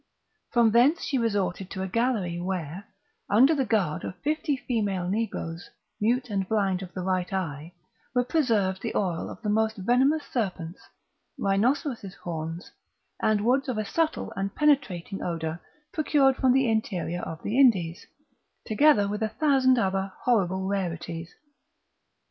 [0.51, 2.85] From thence she resorted to a gallery where,
[3.29, 7.73] under the guard of fifty female negroes, mute and blind of the right eye,
[8.15, 10.81] were preserved the oil of the most venomous serpents,
[11.37, 12.71] rhinoceros' horns,
[13.21, 15.61] and woods of a subtle and penetrating odour
[15.93, 18.07] procured from the interior of the Indies,
[18.65, 21.31] together with a thousand other horrible rarities.